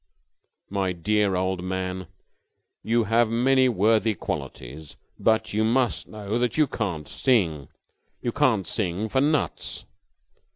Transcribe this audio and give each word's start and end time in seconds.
"My 0.71 0.93
dear 0.93 1.35
old 1.35 1.63
man, 1.63 2.07
you 2.81 3.03
have 3.03 3.29
many 3.29 3.69
worthy 3.69 4.15
qualities, 4.15 4.95
but 5.19 5.53
you 5.53 5.63
must 5.63 6.07
know 6.07 6.39
that 6.39 6.57
you 6.57 6.65
can't 6.65 7.07
sing. 7.07 7.67
You 8.19 8.31
can't 8.31 8.65
sing 8.65 9.09
for 9.09 9.21
nuts! 9.21 9.85